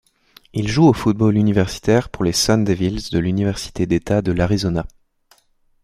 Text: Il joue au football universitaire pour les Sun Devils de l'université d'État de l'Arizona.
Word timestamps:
Il 0.53 0.67
joue 0.67 0.87
au 0.87 0.93
football 0.93 1.35
universitaire 1.37 2.09
pour 2.09 2.23
les 2.23 2.31
Sun 2.33 2.63
Devils 2.63 3.11
de 3.11 3.19
l'université 3.19 3.85
d'État 3.85 4.23
de 4.23 4.31
l'Arizona. 4.31 4.87